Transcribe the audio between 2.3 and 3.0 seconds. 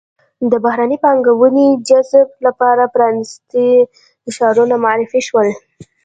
لپاره